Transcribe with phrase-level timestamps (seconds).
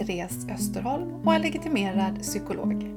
[0.00, 2.96] Therese Österholm och är legitimerad psykolog.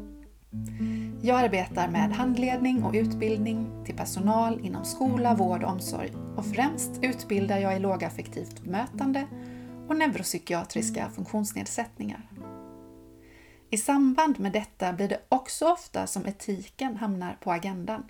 [1.22, 6.92] Jag arbetar med handledning och utbildning till personal inom skola, vård och omsorg och främst
[7.02, 9.28] utbildar jag i lågaffektivt bemötande
[9.88, 12.30] och neuropsykiatriska funktionsnedsättningar.
[13.70, 18.04] I samband med detta blir det också ofta som etiken hamnar på agendan.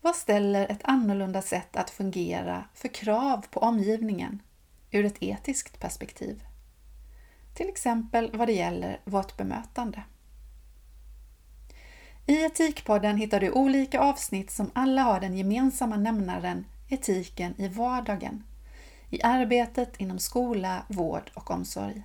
[0.00, 4.42] Vad ställer ett annorlunda sätt att fungera för krav på omgivningen
[4.90, 6.42] ur ett etiskt perspektiv?
[7.56, 10.02] Till exempel vad det gäller vårt bemötande.
[12.26, 18.44] I Etikpodden hittar du olika avsnitt som alla har den gemensamma nämnaren etiken i vardagen,
[19.10, 22.02] i arbetet inom skola, vård och omsorg.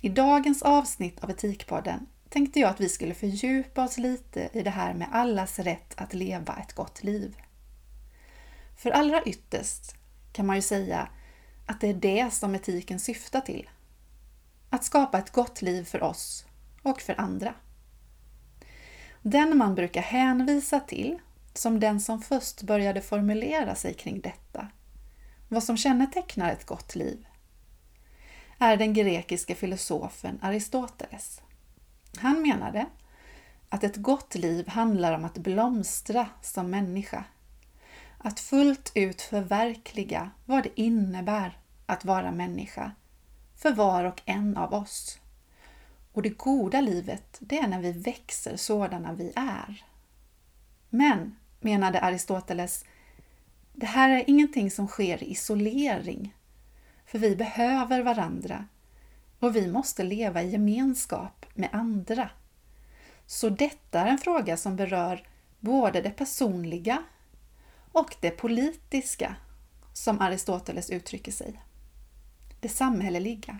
[0.00, 4.70] I dagens avsnitt av Etikpodden tänkte jag att vi skulle fördjupa oss lite i det
[4.70, 7.36] här med allas rätt att leva ett gott liv.
[8.76, 9.96] För allra ytterst
[10.32, 11.08] kan man ju säga
[11.66, 13.68] att det är det som etiken syftar till.
[14.70, 16.46] Att skapa ett gott liv för oss
[16.82, 17.54] och för andra.
[19.22, 21.18] Den man brukar hänvisa till
[21.54, 24.68] som den som först började formulera sig kring detta,
[25.48, 27.26] vad som kännetecknar ett gott liv,
[28.58, 31.40] är den grekiske filosofen Aristoteles.
[32.16, 32.86] Han menade
[33.68, 37.24] att ett gott liv handlar om att blomstra som människa.
[38.18, 42.92] Att fullt ut förverkliga vad det innebär att vara människa
[43.58, 45.18] för var och en av oss.
[46.12, 49.84] Och det goda livet, det är när vi växer sådana vi är.
[50.88, 52.84] Men, menade Aristoteles,
[53.72, 56.34] det här är ingenting som sker i isolering.
[57.06, 58.66] För vi behöver varandra
[59.38, 62.30] och vi måste leva i gemenskap med andra.
[63.26, 65.28] Så detta är en fråga som berör
[65.60, 67.02] både det personliga
[67.92, 69.36] och det politiska,
[69.92, 71.60] som Aristoteles uttrycker sig.
[72.60, 73.58] Det samhälleliga.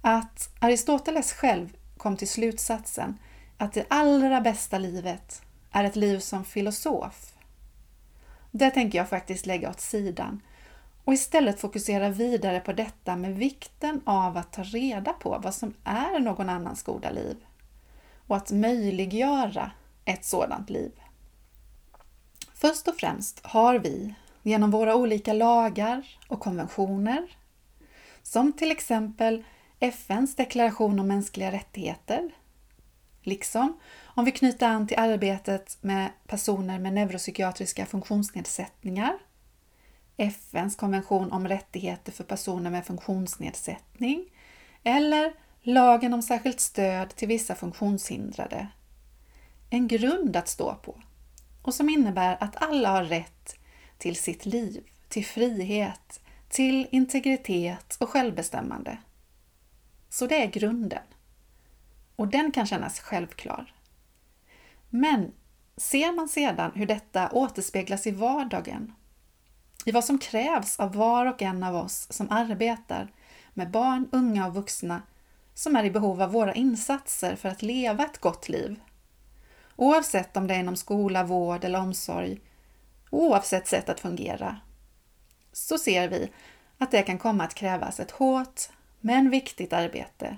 [0.00, 3.18] Att Aristoteles själv kom till slutsatsen
[3.56, 7.34] att det allra bästa livet är ett liv som filosof.
[8.50, 10.40] Det tänker jag faktiskt lägga åt sidan
[11.04, 15.74] och istället fokusera vidare på detta med vikten av att ta reda på vad som
[15.84, 17.36] är någon annans goda liv
[18.26, 19.70] och att möjliggöra
[20.04, 20.92] ett sådant liv.
[22.54, 27.36] Först och främst har vi genom våra olika lagar och konventioner,
[28.22, 29.44] som till exempel
[29.80, 32.30] FNs deklaration om mänskliga rättigheter,
[33.22, 39.18] liksom om vi knyter an till arbetet med personer med neuropsykiatriska funktionsnedsättningar,
[40.16, 44.24] FNs konvention om rättigheter för personer med funktionsnedsättning
[44.84, 48.68] eller lagen om särskilt stöd till vissa funktionshindrade.
[49.70, 51.00] En grund att stå på
[51.62, 53.59] och som innebär att alla har rätt
[54.00, 58.98] till sitt liv, till frihet, till integritet och självbestämmande.
[60.08, 61.02] Så det är grunden.
[62.16, 63.74] Och den kan kännas självklar.
[64.88, 65.32] Men
[65.76, 68.92] ser man sedan hur detta återspeglas i vardagen,
[69.84, 73.12] i vad som krävs av var och en av oss som arbetar
[73.54, 75.02] med barn, unga och vuxna
[75.54, 78.80] som är i behov av våra insatser för att leva ett gott liv.
[79.76, 82.40] Oavsett om det är inom skola, vård eller omsorg,
[83.10, 84.60] oavsett sätt att fungera,
[85.52, 86.32] så ser vi
[86.78, 88.60] att det kan komma att krävas ett hårt
[89.00, 90.36] men viktigt arbete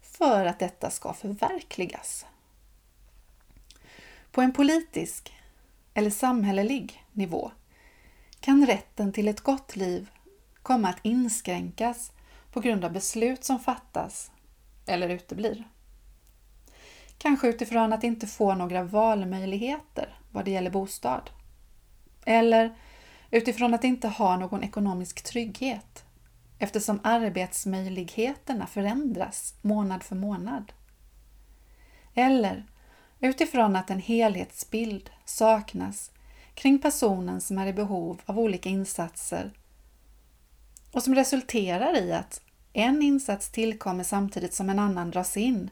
[0.00, 2.26] för att detta ska förverkligas.
[4.30, 5.32] På en politisk
[5.94, 7.50] eller samhällelig nivå
[8.40, 10.10] kan rätten till ett gott liv
[10.62, 12.12] komma att inskränkas
[12.52, 14.30] på grund av beslut som fattas
[14.86, 15.64] eller uteblir.
[17.18, 21.30] Kanske utifrån att inte få några valmöjligheter vad det gäller bostad.
[22.26, 22.74] Eller
[23.30, 26.04] utifrån att inte ha någon ekonomisk trygghet
[26.58, 30.72] eftersom arbetsmöjligheterna förändras månad för månad.
[32.14, 32.64] Eller
[33.20, 36.10] utifrån att en helhetsbild saknas
[36.54, 39.50] kring personen som är i behov av olika insatser
[40.92, 42.40] och som resulterar i att
[42.72, 45.70] en insats tillkommer samtidigt som en annan dras in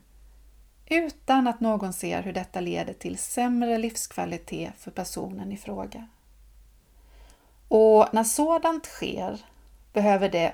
[0.87, 6.09] utan att någon ser hur detta leder till sämre livskvalitet för personen i fråga.
[7.75, 9.41] Och när sådant sker
[9.93, 10.53] behöver det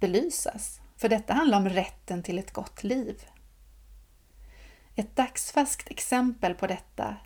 [0.00, 3.24] belysas, för detta handlar om rätten till ett gott liv.
[4.94, 7.16] Ett dagsfärskt exempel på detta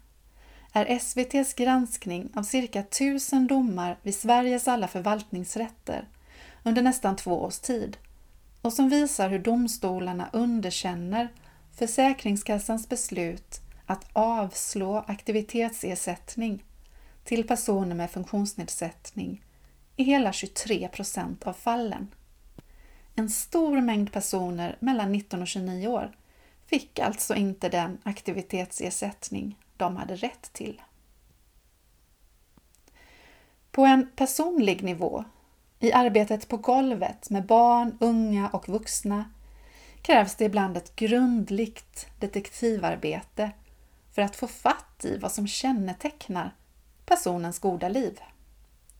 [0.72, 6.08] är SVTs granskning av cirka tusen domar vid Sveriges alla förvaltningsrätter
[6.62, 7.96] under nästan två års tid
[8.62, 11.28] och som visar hur domstolarna underkänner
[11.72, 16.64] Försäkringskassans beslut att avslå aktivitetsersättning
[17.24, 19.44] till personer med funktionsnedsättning
[19.96, 22.14] i hela 23 procent av fallen.
[23.14, 26.16] En stor mängd personer mellan 19 och 29 år
[26.66, 30.82] fick alltså inte den aktivitetsersättning de hade rätt till.
[33.70, 35.24] På en personlig nivå,
[35.78, 39.30] i arbetet på golvet med barn, unga och vuxna,
[40.02, 43.50] krävs det ibland ett grundligt detektivarbete
[44.12, 46.54] för att få fatt i vad som kännetecknar
[47.10, 48.20] personens goda liv.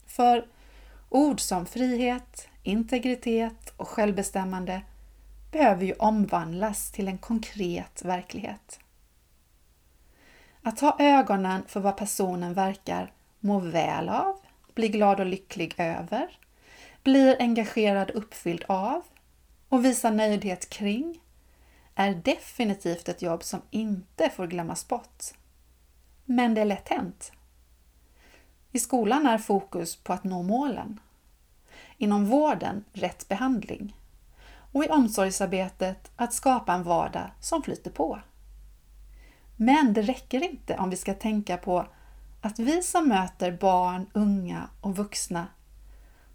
[0.07, 0.47] För
[1.09, 4.83] ord som frihet, integritet och självbestämmande
[5.53, 8.81] behöver ju omvandlas till en konkret verklighet.
[10.63, 14.41] Att ha ögonen för vad personen verkar må väl av,
[14.75, 16.39] bli glad och lycklig över,
[17.03, 19.03] blir engagerad och uppfylld av
[19.69, 21.21] och visa nöjdhet kring
[21.95, 25.25] är definitivt ett jobb som inte får glömmas bort.
[26.25, 27.33] Men det är lätt hänt.
[28.73, 31.01] I skolan är fokus på att nå målen.
[31.97, 33.97] Inom vården rätt behandling.
[34.73, 38.21] Och i omsorgsarbetet att skapa en vardag som flyter på.
[39.57, 41.87] Men det räcker inte om vi ska tänka på
[42.41, 45.47] att vi som möter barn, unga och vuxna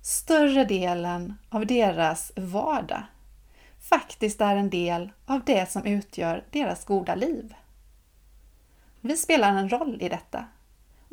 [0.05, 3.03] större delen av deras vardag
[3.79, 7.55] faktiskt är en del av det som utgör deras goda liv.
[9.01, 10.45] Vi spelar en roll i detta,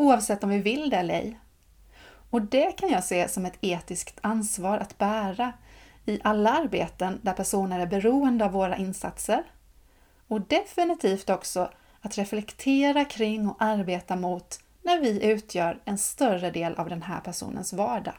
[0.03, 1.39] oavsett om vi vill det eller ej.
[2.31, 5.53] Och det kan jag se som ett etiskt ansvar att bära
[6.07, 9.45] i alla arbeten där personer är beroende av våra insatser
[10.29, 11.71] och definitivt också
[12.01, 17.21] att reflektera kring och arbeta mot när vi utgör en större del av den här
[17.21, 18.15] personens vardag.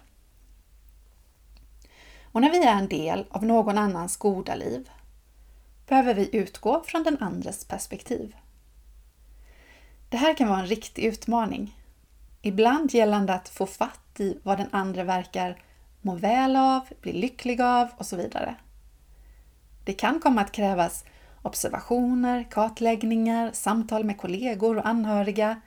[2.24, 4.89] Och när vi är en del av någon annans goda liv
[5.88, 8.36] behöver vi utgå från den andres perspektiv.
[10.13, 11.77] Det här kan vara en riktig utmaning.
[12.42, 15.62] Ibland gällande att få fatt i vad den andra verkar
[16.01, 18.56] må väl av, bli lycklig av och så vidare.
[19.86, 21.06] Det kan komma att krävas
[21.42, 25.62] observationer, kartläggningar, samtal med kollegor och anhöriga,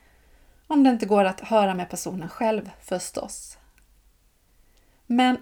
[0.66, 3.58] om det inte går att höra med personen själv förstås.
[5.06, 5.36] Men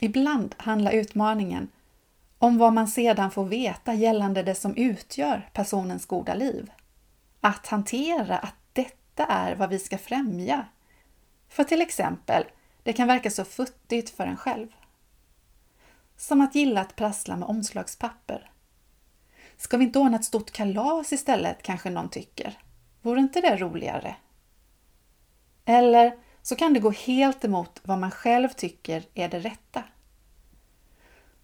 [0.00, 1.68] ibland handlar utmaningen
[2.38, 6.70] om vad man sedan får veta gällande det som utgör personens goda liv.
[7.40, 10.66] Att hantera att detta är vad vi ska främja.
[11.48, 12.44] För till exempel,
[12.82, 14.68] det kan verka så futtigt för en själv.
[16.16, 18.50] Som att gilla att prassla med omslagspapper.
[19.56, 22.58] Ska vi inte ordna ett stort kalas istället, kanske någon tycker?
[23.02, 24.16] Vore inte det roligare?
[25.64, 29.84] Eller så kan det gå helt emot vad man själv tycker är det rätta.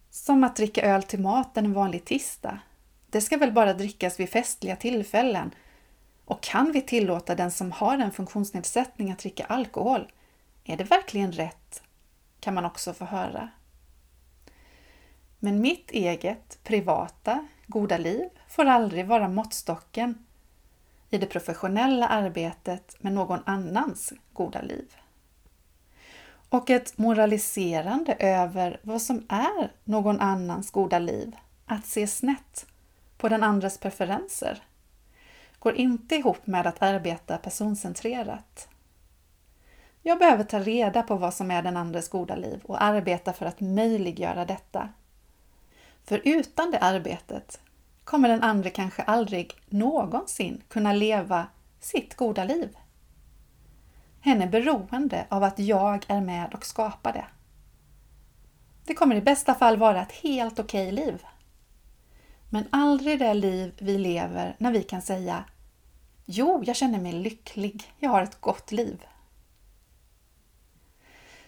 [0.09, 2.59] Som att dricka öl till maten en vanlig tisdag.
[3.09, 5.51] Det ska väl bara drickas vid festliga tillfällen.
[6.25, 10.11] Och kan vi tillåta den som har en funktionsnedsättning att dricka alkohol?
[10.63, 11.83] Är det verkligen rätt?
[12.39, 13.49] Kan man också få höra.
[15.39, 20.25] Men mitt eget, privata, goda liv får aldrig vara måttstocken
[21.09, 24.95] i det professionella arbetet med någon annans goda liv.
[26.49, 32.65] Och ett moraliserande över vad som är någon annans goda liv, att se snett
[33.17, 34.63] på den andres preferenser,
[35.65, 38.67] går inte ihop med att arbeta personcentrerat.
[40.01, 43.45] Jag behöver ta reda på vad som är den andres goda liv och arbeta för
[43.45, 44.89] att möjliggöra detta.
[46.03, 47.59] För utan det arbetet
[48.03, 51.47] kommer den andre kanske aldrig någonsin kunna leva
[51.79, 52.77] sitt goda liv.
[54.21, 57.25] Hen är beroende av att jag är med och skapar det.
[58.85, 61.25] Det kommer i bästa fall vara ett helt okej liv.
[62.49, 65.43] Men aldrig det liv vi lever när vi kan säga
[66.25, 69.05] Jo, jag känner mig lycklig, jag har ett gott liv.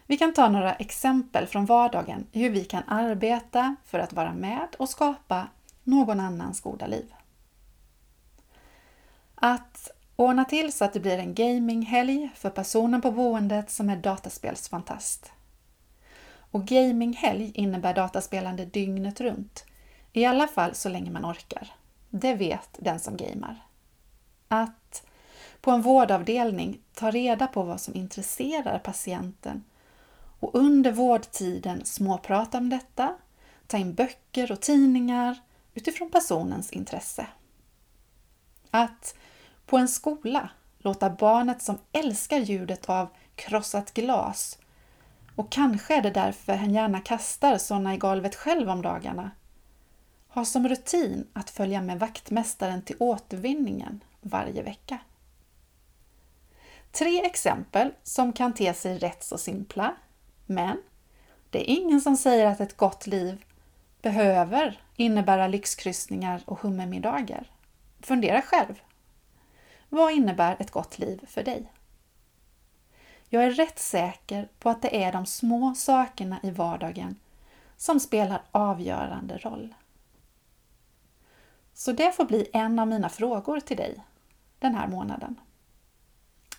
[0.05, 4.67] Vi kan ta några exempel från vardagen hur vi kan arbeta för att vara med
[4.79, 5.47] och skapa
[5.83, 7.13] någon annans goda liv.
[9.35, 13.97] Att ordna till så att det blir en gaminghelg för personen på boendet som är
[13.97, 15.31] dataspelsfantast.
[16.51, 19.65] Och gaminghelg innebär dataspelande dygnet runt,
[20.13, 21.73] i alla fall så länge man orkar.
[22.09, 23.66] Det vet den som gamer.
[24.47, 25.03] Att
[25.61, 29.63] på en vårdavdelning ta reda på vad som intresserar patienten
[30.39, 33.15] och under vårdtiden småprata om detta,
[33.67, 35.37] ta in böcker och tidningar
[35.73, 37.27] utifrån personens intresse.
[38.71, 39.15] Att
[39.65, 40.49] på en skola
[40.79, 44.57] låta barnet som älskar ljudet av krossat glas
[45.35, 49.31] och kanske är det därför hen gärna kastar sådana i golvet själv om dagarna.
[50.27, 54.99] Ha som rutin att följa med vaktmästaren till återvinningen varje vecka.
[56.91, 59.95] Tre exempel som kan te sig rätt så simpla,
[60.45, 60.81] men
[61.49, 63.45] det är ingen som säger att ett gott liv
[64.01, 67.51] behöver innebära lyxkryssningar och hummermiddagar.
[68.01, 68.81] Fundera själv.
[69.89, 71.71] Vad innebär ett gott liv för dig?
[73.29, 77.15] Jag är rätt säker på att det är de små sakerna i vardagen
[77.77, 79.73] som spelar avgörande roll.
[81.77, 84.03] Så det får bli en av mina frågor till dig
[84.59, 85.39] den här månaden.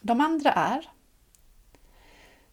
[0.01, 0.89] De andra är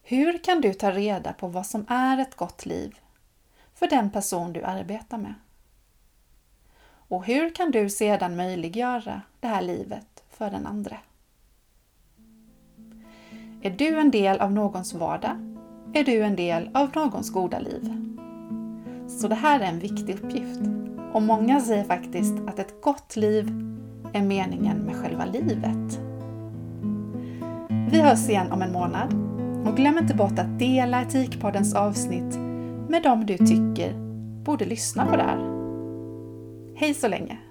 [0.04, 3.00] Hur kan du ta reda på vad som är ett gott liv
[3.74, 5.34] för den person du arbetar med?
[6.86, 10.98] Och hur kan du sedan möjliggöra det här livet för den andra?
[13.62, 15.56] Är du en del av någons vardag?
[15.94, 18.14] Är du en del av någons goda liv?
[19.10, 20.85] Så det här är en viktig uppgift.
[21.16, 23.46] Och många säger faktiskt att ett gott liv
[24.14, 26.00] är meningen med själva livet.
[27.92, 29.14] Vi hörs igen om en månad
[29.68, 32.38] och glöm inte bort att dela Etikpoddens avsnitt
[32.90, 33.94] med dem du tycker
[34.44, 35.40] borde lyssna på det här.
[36.76, 37.45] Hej så länge!